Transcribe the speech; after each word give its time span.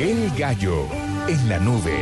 El 0.00 0.30
gallo 0.38 0.86
en 1.28 1.46
la 1.50 1.58
nube. 1.58 1.98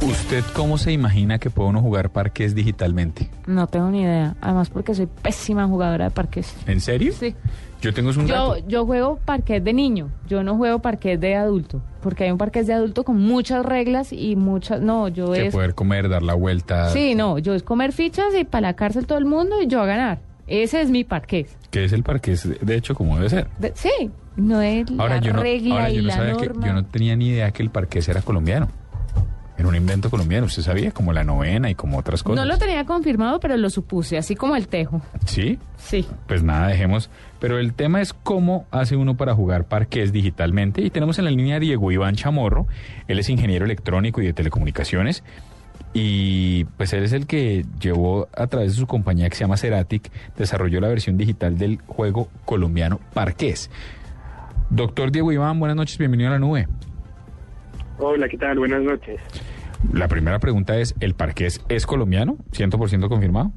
¿Usted 0.00 0.42
cómo 0.54 0.78
se 0.78 0.90
imagina 0.90 1.38
que 1.38 1.50
puede 1.50 1.68
uno 1.68 1.82
jugar 1.82 2.10
parques 2.10 2.54
digitalmente? 2.54 3.28
No 3.46 3.66
tengo 3.66 3.88
ni 3.90 4.00
idea. 4.02 4.34
Además 4.40 4.70
porque 4.70 4.94
soy 4.94 5.06
pésima 5.06 5.68
jugadora 5.68 6.06
de 6.06 6.10
parques. 6.10 6.56
¿En 6.66 6.80
serio? 6.80 7.12
Sí. 7.12 7.36
Yo 7.82 7.92
tengo 7.92 8.10
un 8.10 8.26
Yo, 8.68 8.86
juego 8.86 9.18
parqués 9.24 9.62
de 9.62 9.72
niño, 9.72 10.08
yo 10.28 10.42
no 10.44 10.56
juego 10.56 10.78
parqués 10.78 11.20
de 11.20 11.34
adulto, 11.34 11.82
porque 12.00 12.24
hay 12.24 12.30
un 12.30 12.38
parqués 12.38 12.68
de 12.68 12.74
adulto 12.74 13.02
con 13.02 13.18
muchas 13.20 13.66
reglas 13.66 14.12
y 14.12 14.36
muchas... 14.36 14.80
No, 14.80 15.08
yo 15.08 15.32
Que 15.32 15.48
es... 15.48 15.52
poder 15.52 15.74
comer, 15.74 16.08
dar 16.08 16.22
la 16.22 16.34
vuelta. 16.34 16.90
Sí, 16.90 17.16
no, 17.16 17.38
yo 17.38 17.54
es 17.54 17.64
comer 17.64 17.92
fichas 17.92 18.34
y 18.40 18.44
para 18.44 18.68
la 18.68 18.74
cárcel 18.74 19.04
todo 19.06 19.18
el 19.18 19.24
mundo 19.24 19.60
y 19.60 19.66
yo 19.66 19.80
a 19.82 19.86
ganar. 19.86 20.20
Ese 20.46 20.80
es 20.80 20.90
mi 20.90 21.04
parqués. 21.04 21.56
Que 21.70 21.84
es 21.84 21.92
el 21.92 22.02
parqués, 22.02 22.48
de 22.60 22.74
hecho, 22.76 22.94
como 22.94 23.16
debe 23.16 23.30
ser. 23.30 23.46
De- 23.58 23.72
sí, 23.74 24.10
no 24.36 24.60
es 24.60 24.86
Ahora, 24.98 25.16
la 25.16 25.20
yo 25.20 25.32
no, 25.32 25.42
regla 25.42 25.74
ahora, 25.74 25.90
y 25.90 25.96
yo 25.96 26.02
no 26.02 26.08
la 26.08 26.14
sabía 26.14 26.36
que, 26.36 26.46
norma. 26.48 26.66
yo 26.66 26.72
no 26.74 26.84
tenía 26.86 27.16
ni 27.16 27.28
idea 27.28 27.50
que 27.52 27.62
el 27.62 27.70
parqués 27.70 28.08
era 28.08 28.22
colombiano. 28.22 28.68
Era 29.58 29.68
un 29.68 29.76
invento 29.76 30.10
colombiano, 30.10 30.46
¿usted 30.46 30.62
sabía? 30.62 30.90
Como 30.92 31.12
la 31.12 31.22
novena 31.24 31.70
y 31.70 31.74
como 31.74 31.98
otras 31.98 32.22
cosas. 32.22 32.44
No 32.44 32.50
lo 32.50 32.58
tenía 32.58 32.84
confirmado, 32.84 33.38
pero 33.38 33.56
lo 33.56 33.68
supuse, 33.70 34.16
así 34.18 34.34
como 34.34 34.56
el 34.56 34.66
tejo. 34.66 35.02
¿Sí? 35.26 35.58
Sí. 35.76 36.06
Pues 36.26 36.42
nada, 36.42 36.68
dejemos. 36.68 37.10
Pero 37.38 37.58
el 37.58 37.74
tema 37.74 38.00
es 38.00 38.12
cómo 38.14 38.66
hace 38.70 38.96
uno 38.96 39.16
para 39.16 39.34
jugar 39.34 39.66
parqués 39.68 40.10
digitalmente. 40.10 40.80
Y 40.82 40.90
tenemos 40.90 41.18
en 41.18 41.26
la 41.26 41.30
línea 41.30 41.56
a 41.56 41.60
Diego 41.60 41.92
Iván 41.92 42.16
Chamorro. 42.16 42.66
Él 43.06 43.18
es 43.18 43.28
ingeniero 43.28 43.64
electrónico 43.66 44.20
y 44.22 44.26
de 44.26 44.32
telecomunicaciones. 44.32 45.22
Y 45.94 46.64
pues 46.76 46.92
él 46.92 47.04
es 47.04 47.12
el 47.12 47.26
que 47.26 47.64
llevó 47.80 48.28
a 48.34 48.46
través 48.46 48.72
de 48.72 48.80
su 48.80 48.86
compañía 48.86 49.28
que 49.28 49.36
se 49.36 49.44
llama 49.44 49.56
Ceratic, 49.56 50.10
desarrolló 50.36 50.80
la 50.80 50.88
versión 50.88 51.16
digital 51.16 51.58
del 51.58 51.78
juego 51.86 52.28
colombiano 52.44 53.00
Parqués. 53.14 53.70
Doctor 54.70 55.12
Diego 55.12 55.32
Iván, 55.32 55.60
buenas 55.60 55.76
noches, 55.76 55.98
bienvenido 55.98 56.30
a 56.30 56.32
la 56.32 56.38
nube. 56.38 56.66
Hola, 57.98 58.28
¿qué 58.28 58.38
tal? 58.38 58.58
Buenas 58.58 58.82
noches. 58.82 59.20
La 59.92 60.08
primera 60.08 60.38
pregunta 60.38 60.78
es, 60.78 60.94
¿el 61.00 61.14
Parqués 61.14 61.62
es 61.68 61.86
colombiano? 61.86 62.36
¿100% 62.52 63.08
confirmado? 63.08 63.52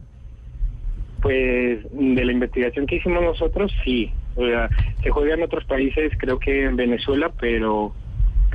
Pues 1.22 1.80
de 1.92 2.26
la 2.26 2.32
investigación 2.32 2.86
que 2.86 2.98
hicimos 2.98 3.24
nosotros, 3.24 3.72
sí. 3.84 4.12
O 4.36 4.46
sea, 4.46 4.70
se 5.02 5.10
juega 5.10 5.36
en 5.36 5.44
otros 5.44 5.64
países, 5.66 6.12
creo 6.18 6.38
que 6.38 6.66
en 6.66 6.76
Venezuela, 6.76 7.32
pero 7.40 7.94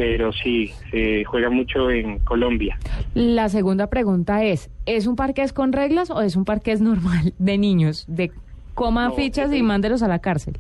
pero 0.01 0.33
sí, 0.33 0.73
se 0.91 1.25
juega 1.25 1.51
mucho 1.51 1.91
en 1.91 2.21
Colombia. 2.21 2.79
La 3.13 3.51
segunda 3.51 3.89
pregunta 3.91 4.43
es, 4.43 4.71
¿es 4.87 5.07
un 5.07 5.15
parqués 5.15 5.53
con 5.53 5.75
reglas 5.75 6.11
o 6.11 6.23
es 6.23 6.37
un 6.37 6.47
parqués 6.47 6.81
normal 6.81 7.35
de 7.39 7.59
niños? 7.59 8.07
De 8.09 8.33
coman 8.75 9.11
No, 9.11 9.15
fichas 9.15 9.53
y 9.53 9.63
mándelos 9.63 10.03
a 10.03 10.09
la 10.09 10.19
cárcel. 10.19 10.57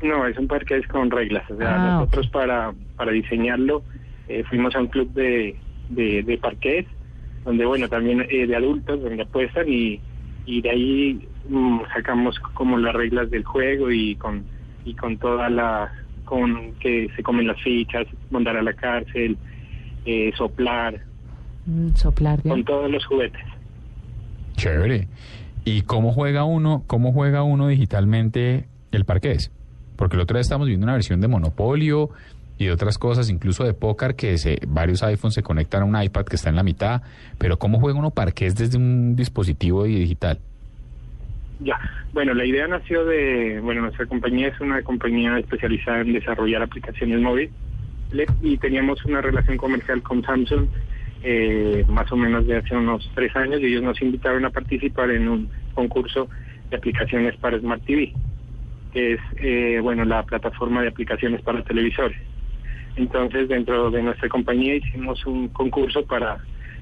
No, 0.00 0.28
es 0.28 0.38
un 0.38 0.46
parque 0.46 0.80
con 0.84 1.10
reglas. 1.10 1.42
O 1.50 1.56
sea, 1.56 1.74
Ah, 1.74 1.94
nosotros 1.98 2.28
para, 2.28 2.72
para 2.96 3.10
diseñarlo 3.10 3.82
eh, 4.28 4.44
fuimos 4.48 4.76
a 4.76 4.80
un 4.80 4.86
club 4.86 5.12
de, 5.12 5.56
de, 5.88 6.22
de 6.22 6.38
parqués, 6.38 6.86
donde, 7.44 7.66
bueno, 7.66 7.88
también 7.88 8.24
eh, 8.30 8.46
de 8.46 8.54
adultos, 8.54 9.02
donde 9.02 9.22
apuestan 9.24 9.66
y, 9.68 10.00
y 10.46 10.62
de 10.62 10.70
ahí 10.70 11.28
mm, 11.48 11.80
sacamos 11.92 12.38
como 12.54 12.78
las 12.78 12.94
reglas 12.94 13.28
del 13.28 13.42
juego 13.42 13.90
y 13.90 14.14
con, 14.14 14.44
y 14.84 14.94
con 14.94 15.18
toda 15.18 15.50
la 15.50 15.90
con 16.24 16.72
que 16.80 17.08
se 17.16 17.22
comen 17.22 17.46
las 17.46 17.60
fichas, 17.62 18.06
mandar 18.30 18.56
a 18.56 18.62
la 18.62 18.72
cárcel, 18.74 19.36
eh, 20.04 20.32
soplar, 20.36 21.00
Mm, 21.66 21.94
soplar 21.94 22.42
bien. 22.42 22.56
con 22.56 22.64
todos 22.64 22.90
los 22.90 23.04
juguetes. 23.06 23.40
Chévere. 24.56 25.06
¿Y 25.64 25.82
cómo 25.82 26.12
juega 26.12 26.44
uno, 26.44 26.82
cómo 26.88 27.12
juega 27.12 27.42
uno 27.44 27.68
digitalmente 27.68 28.66
el 28.90 29.04
parqués? 29.04 29.52
Porque 29.96 30.16
el 30.16 30.22
otro 30.22 30.36
día 30.36 30.40
estamos 30.40 30.66
viendo 30.66 30.84
una 30.84 30.94
versión 30.94 31.20
de 31.20 31.28
Monopolio 31.28 32.10
y 32.58 32.64
de 32.66 32.72
otras 32.72 32.98
cosas, 32.98 33.30
incluso 33.30 33.62
de 33.64 33.74
póker, 33.74 34.16
que 34.16 34.38
se, 34.38 34.58
varios 34.66 35.02
iPhones 35.04 35.34
se 35.34 35.42
conectan 35.44 35.82
a 35.82 35.84
un 35.84 36.02
iPad 36.02 36.24
que 36.24 36.34
está 36.36 36.48
en 36.50 36.56
la 36.56 36.64
mitad. 36.64 37.02
Pero 37.38 37.58
¿cómo 37.58 37.78
juega 37.78 37.98
uno 37.98 38.10
parqués 38.10 38.56
desde 38.56 38.76
un 38.78 39.14
dispositivo 39.14 39.84
digital? 39.84 40.40
Ya, 41.60 41.78
bueno, 42.12 42.34
la 42.34 42.44
idea 42.44 42.66
nació 42.68 43.04
de, 43.04 43.60
bueno, 43.60 43.82
nuestra 43.82 44.06
compañía 44.06 44.48
es 44.48 44.60
una 44.60 44.82
compañía 44.82 45.38
especializada 45.38 46.00
en 46.00 46.12
desarrollar 46.12 46.62
aplicaciones 46.62 47.20
móviles 47.20 47.50
y 48.42 48.58
teníamos 48.58 49.04
una 49.06 49.22
relación 49.22 49.56
comercial 49.56 50.02
con 50.02 50.22
Samsung 50.22 50.66
eh, 51.24 51.84
más 51.88 52.10
o 52.10 52.16
menos 52.16 52.46
de 52.46 52.56
hace 52.56 52.76
unos 52.76 53.08
tres 53.14 53.34
años 53.36 53.60
y 53.60 53.66
ellos 53.66 53.82
nos 53.82 54.00
invitaron 54.02 54.44
a 54.44 54.50
participar 54.50 55.10
en 55.10 55.28
un 55.28 55.50
concurso 55.72 56.28
de 56.68 56.76
aplicaciones 56.76 57.36
para 57.36 57.58
Smart 57.60 57.82
TV, 57.84 58.12
que 58.92 59.14
es, 59.14 59.20
eh, 59.36 59.78
bueno, 59.80 60.04
la 60.04 60.24
plataforma 60.24 60.82
de 60.82 60.88
aplicaciones 60.88 61.40
para 61.42 61.62
televisores. 61.62 62.18
Entonces, 62.96 63.48
dentro 63.48 63.90
de 63.90 64.02
nuestra 64.02 64.28
compañía 64.28 64.74
hicimos 64.74 65.24
un 65.24 65.48
concurso 65.48 66.04
para, 66.04 66.38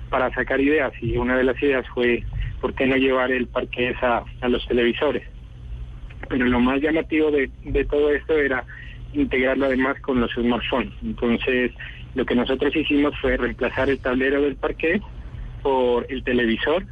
para 0.08 0.32
sacar 0.34 0.60
ideas 0.60 0.92
y 1.00 1.16
una 1.18 1.36
de 1.36 1.44
las 1.44 1.62
ideas 1.62 1.86
fue, 1.94 2.24
¿por 2.60 2.74
qué 2.74 2.86
no 2.86 2.96
llevar 2.96 3.30
el 3.30 3.46
parqués 3.46 3.96
a, 4.02 4.24
los 4.48 4.66
televisores? 4.66 5.22
Pero 6.28 6.46
lo 6.46 6.60
más 6.60 6.80
llamativo 6.80 7.30
de, 7.30 7.50
de 7.64 7.84
todo 7.84 8.10
esto 8.10 8.36
era 8.36 8.64
integrarlo 9.12 9.66
además 9.66 10.00
con 10.00 10.20
los 10.20 10.30
smartphones. 10.32 10.92
Entonces, 11.02 11.72
lo 12.14 12.24
que 12.24 12.34
nosotros 12.34 12.74
hicimos 12.74 13.14
fue 13.20 13.36
reemplazar 13.36 13.88
el 13.88 13.98
tablero 13.98 14.42
del 14.42 14.56
parqués 14.56 15.00
por 15.62 16.06
el 16.08 16.22
televisor 16.24 16.84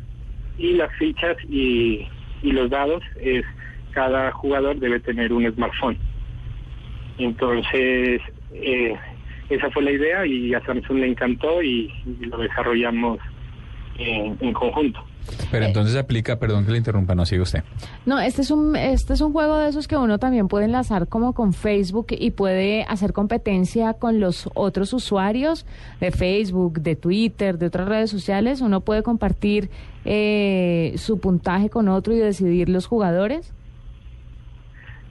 y 0.59 0.75
las 0.75 0.93
fichas 0.97 1.37
y, 1.49 2.07
y 2.43 2.53
los 2.53 2.71
dados 2.71 3.03
es 3.21 3.45
cada 3.93 4.31
jugador 4.33 4.79
debe 4.79 5.01
tener 5.01 5.33
un 5.33 5.51
smartphone. 5.53 5.99
Entonces, 7.19 8.21
eh, 8.53 8.95
esa 9.49 9.71
fue 9.71 9.83
la 9.83 9.93
idea 9.93 10.27
y 10.27 10.55
a 10.55 10.65
Samsung 10.65 10.99
le 10.99 11.09
encantó 11.09 11.63
y, 11.63 11.93
y 12.21 12.27
lo 12.27 12.39
desarrollamos 12.39 13.19
en, 13.99 14.37
en 14.41 14.53
conjunto. 14.53 15.05
Pero 15.51 15.67
entonces 15.67 15.97
aplica, 15.97 16.39
perdón 16.39 16.65
que 16.65 16.73
le 16.73 16.79
interrumpa, 16.79 17.15
no 17.15 17.27
sigue 17.27 17.43
usted. 17.43 17.63
No, 18.07 18.21
este 18.21 18.43
es 18.43 18.51
un 18.51 18.77
este 18.77 19.15
es 19.15 19.21
un 19.21 19.33
juego 19.33 19.59
de 19.59 19.69
esos 19.69 19.89
que 19.89 19.97
uno 19.97 20.19
también 20.19 20.49
puede 20.49 20.67
enlazar 20.67 21.09
como 21.09 21.33
con 21.33 21.53
Facebook 21.53 22.09
y 22.11 22.31
puede 22.31 22.85
hacer 22.85 23.13
competencia 23.13 23.95
con 23.95 24.21
los 24.21 24.49
otros 24.55 24.93
usuarios 24.93 25.67
de 26.01 26.11
Facebook, 26.11 26.81
de 26.81 26.97
Twitter, 26.97 27.59
de 27.59 27.67
otras 27.67 27.89
redes 27.89 28.11
sociales. 28.11 28.61
Uno 28.61 28.81
puede 28.81 29.03
compartir 29.03 29.71
eh, 30.05 30.95
su 30.97 31.21
puntaje 31.21 31.71
con 31.71 31.89
otro 31.89 32.15
y 32.15 32.19
decidir 32.19 32.69
los 32.69 32.87
jugadores. 32.87 33.53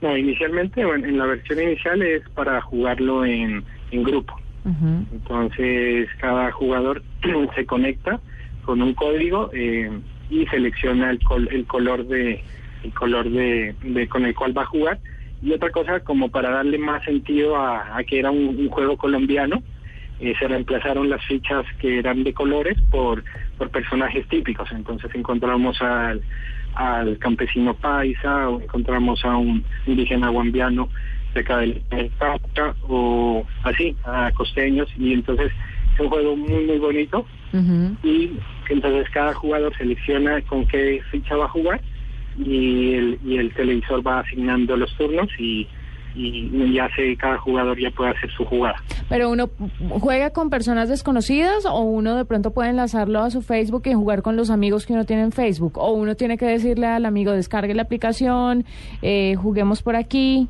No, 0.00 0.16
inicialmente, 0.16 0.84
bueno, 0.84 1.06
en 1.06 1.18
la 1.18 1.26
versión 1.26 1.60
inicial 1.60 2.02
es 2.02 2.22
para 2.30 2.60
jugarlo 2.60 3.24
en, 3.24 3.64
en 3.90 4.02
grupo. 4.04 4.34
Ujú. 4.64 5.04
Entonces, 5.12 6.08
cada 6.20 6.52
jugador 6.52 7.02
se 7.56 7.66
conecta 7.66 8.20
con 8.68 8.82
un 8.82 8.92
código 8.92 9.48
eh, 9.54 9.90
y 10.28 10.44
selecciona 10.48 11.08
el, 11.10 11.20
col- 11.24 11.48
el 11.50 11.64
color 11.64 12.06
de 12.06 12.44
el 12.84 12.92
color 12.92 13.30
de, 13.30 13.74
de 13.82 14.06
con 14.08 14.26
el 14.26 14.34
cual 14.34 14.52
va 14.56 14.62
a 14.62 14.66
jugar. 14.66 14.98
Y 15.42 15.52
otra 15.52 15.70
cosa 15.70 16.00
como 16.00 16.28
para 16.28 16.50
darle 16.50 16.76
más 16.76 17.02
sentido 17.02 17.56
a, 17.56 17.96
que 18.06 18.18
era 18.18 18.30
un, 18.30 18.68
juego 18.68 18.98
colombiano 18.98 19.62
eh, 20.20 20.34
se 20.38 20.46
reemplazaron 20.48 21.08
las 21.08 21.24
fichas 21.24 21.64
que 21.80 21.98
eran 21.98 22.24
de 22.24 22.34
colores 22.34 22.76
por 22.90 23.24
por 23.56 23.70
personajes 23.70 24.28
típicos. 24.28 24.68
Entonces 24.70 25.10
encontramos 25.14 25.80
al 25.80 26.20
al 26.74 27.16
campesino 27.18 27.72
paisa 27.72 28.50
o 28.50 28.60
encontramos 28.60 29.24
a 29.24 29.34
un 29.34 29.64
indígena 29.86 30.28
guambiano 30.28 30.90
del 31.34 31.82
del 31.90 32.10
Cauca 32.18 32.74
o 32.86 33.46
así 33.62 33.96
a 34.04 34.30
costeños. 34.32 34.88
Y 34.98 35.14
entonces 35.14 35.52
es 35.98 36.04
un 36.04 36.10
juego 36.10 36.36
muy 36.36 36.64
muy 36.64 36.78
bonito 36.78 37.24
y 38.02 38.30
entonces 38.68 39.08
cada 39.10 39.34
jugador 39.34 39.76
selecciona 39.76 40.40
con 40.42 40.66
qué 40.66 41.00
ficha 41.10 41.36
va 41.36 41.46
a 41.46 41.48
jugar 41.48 41.80
y 42.38 42.94
el, 42.94 43.18
y 43.24 43.36
el 43.38 43.52
televisor 43.54 44.06
va 44.06 44.20
asignando 44.20 44.76
los 44.76 44.94
turnos 44.96 45.28
y, 45.38 45.66
y 46.14 46.72
ya 46.72 46.88
sé 46.94 47.16
cada 47.16 47.38
jugador 47.38 47.78
ya 47.80 47.90
puede 47.90 48.10
hacer 48.10 48.30
su 48.30 48.44
jugada. 48.44 48.76
Pero 49.08 49.30
uno 49.30 49.50
juega 50.00 50.30
con 50.30 50.50
personas 50.50 50.88
desconocidas 50.88 51.66
o 51.66 51.80
uno 51.80 52.16
de 52.16 52.24
pronto 52.24 52.52
puede 52.52 52.70
enlazarlo 52.70 53.20
a 53.20 53.30
su 53.30 53.42
Facebook 53.42 53.82
y 53.86 53.94
jugar 53.94 54.22
con 54.22 54.36
los 54.36 54.50
amigos 54.50 54.86
que 54.86 54.92
uno 54.92 55.04
tiene 55.04 55.22
en 55.22 55.32
Facebook. 55.32 55.78
O 55.78 55.92
uno 55.92 56.14
tiene 56.14 56.36
que 56.38 56.46
decirle 56.46 56.86
al 56.86 57.06
amigo 57.06 57.32
descargue 57.32 57.74
la 57.74 57.82
aplicación, 57.82 58.64
eh, 59.02 59.34
juguemos 59.36 59.82
por 59.82 59.96
aquí. 59.96 60.46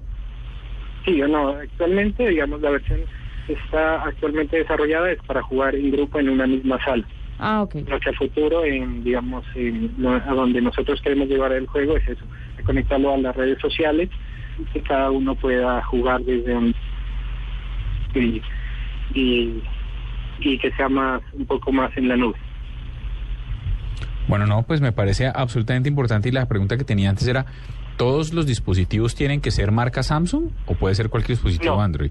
Sí 1.05 1.23
o 1.23 1.29
no, 1.29 1.51
actualmente 1.51 2.29
digamos 2.29 2.61
la 2.61 2.71
versión 2.71 3.01
está 3.49 4.03
actualmente 4.05 4.57
desarrollada 4.59 5.11
es 5.11 5.19
para 5.27 5.43
jugar 5.43 5.75
en 5.75 5.91
grupo 5.91 6.19
en 6.21 6.29
una 6.29 6.47
misma 6.47 6.79
sala. 6.85 7.07
Ah, 7.39 7.63
ok. 7.63 7.77
Hacia 7.91 8.11
el 8.11 8.17
futuro, 8.17 8.65
en, 8.65 9.05
digamos, 9.05 9.45
en 9.55 9.95
lo- 9.99 10.11
a 10.15 10.35
donde 10.35 10.61
nosotros 10.61 11.01
queremos 11.03 11.29
llevar 11.29 11.53
el 11.53 11.67
juego 11.67 11.97
es 11.97 12.07
eso, 12.09 12.25
conectarlo 12.65 13.15
a 13.15 13.19
las 13.19 13.37
redes 13.37 13.59
sociales 13.61 14.11
y 14.59 14.65
que 14.73 14.83
cada 14.83 15.11
uno 15.11 15.35
pueda 15.37 15.83
jugar 15.85 16.21
desde 16.23 16.55
un 16.55 16.75
y, 18.15 18.43
y, 19.15 19.63
y 20.41 20.59
que 20.59 20.71
sea 20.73 20.89
más 20.89 21.23
un 21.35 21.47
poco 21.47 21.71
más 21.73 21.97
en 21.97 22.09
la 22.09 22.17
nube. 22.17 22.37
Bueno, 24.27 24.47
no, 24.47 24.63
pues 24.65 24.81
me 24.81 24.93
parece 24.93 25.27
absolutamente 25.33 25.89
importante 25.89 26.29
y 26.29 26.33
la 26.33 26.47
pregunta 26.47 26.77
que 26.77 26.85
tenía 26.85 27.09
antes 27.09 27.27
era, 27.27 27.47
¿todos 27.97 28.33
los 28.35 28.47
dispositivos 28.47 29.15
tienen 29.15 29.41
que 29.41 29.51
ser 29.51 29.71
marca 29.73 30.03
Samsung 30.03 30.51
o 30.67 30.75
puede 30.75 30.95
ser 30.95 31.09
cualquier 31.09 31.37
dispositivo 31.37 31.77
No. 31.77 31.83
Android? 31.83 32.11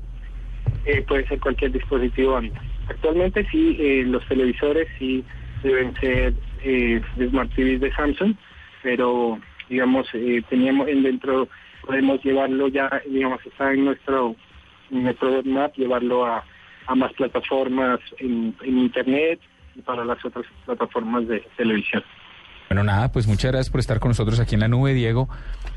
Eh, 0.85 1.03
puede 1.07 1.27
ser 1.27 1.39
cualquier 1.39 1.71
dispositivo. 1.71 2.39
Actualmente 2.87 3.45
sí, 3.51 3.75
eh, 3.79 4.03
los 4.05 4.25
televisores 4.27 4.87
sí 4.97 5.23
deben 5.63 5.93
ser 5.99 6.33
eh, 6.63 7.01
Smart 7.29 7.51
TVs 7.53 7.81
de 7.81 7.91
Samsung, 7.91 8.35
pero 8.83 9.39
digamos, 9.69 10.07
eh, 10.13 10.41
teníamos 10.49 10.87
en 10.87 11.03
dentro, 11.03 11.49
podemos 11.85 12.23
llevarlo 12.23 12.69
ya, 12.69 12.89
digamos, 13.05 13.45
está 13.45 13.73
en 13.73 13.85
nuestro, 13.85 14.35
nuestro 14.89 15.29
roadmap, 15.29 15.75
llevarlo 15.75 16.25
a, 16.25 16.43
a 16.85 16.95
más 16.95 17.11
plataformas 17.13 17.99
en 18.19 18.55
Internet 18.63 19.41
y 19.75 19.81
para 19.81 20.05
las 20.05 20.23
otras 20.23 20.45
plataformas 20.65 21.27
de 21.27 21.43
televisión. 21.57 22.03
Bueno, 22.77 22.91
nada, 22.91 23.11
pues 23.11 23.25
muchas 23.25 23.51
gracias 23.51 23.71
por 23.71 23.79
estar 23.79 23.99
con 23.99 24.09
nosotros 24.09 24.39
aquí 24.39 24.53
en 24.53 24.61
la 24.61 24.67
nube, 24.67 24.93
Diego. 24.93 25.27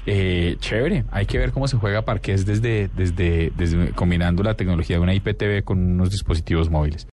Eh, 0.05 0.56
chévere, 0.61 1.05
hay 1.11 1.25
que 1.25 1.38
ver 1.38 1.50
cómo 1.50 1.67
se 1.67 1.79
juega 1.79 2.02
parqués 2.02 2.44
desde, 2.44 2.91
desde, 2.94 3.50
desde 3.56 3.93
combinando 3.93 4.43
la 4.43 4.52
tecnología 4.52 4.97
de 4.97 5.02
una 5.02 5.14
IPTV 5.14 5.64
con 5.64 5.79
unos 5.79 6.11
dispositivos 6.11 6.69
móviles. 6.69 7.06